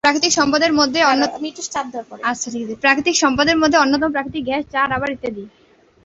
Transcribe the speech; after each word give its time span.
প্রাকৃতিক 0.03 0.33
সম্পদের 0.39 0.71
মধ্যে 0.79 0.99
অন্যতম 3.77 4.09
প্রাকৃতিক 4.13 4.43
গ্যাস, 4.47 4.63
চা, 4.73 4.81
রাবার 4.83 5.09
ইত্যাদি। 5.15 5.43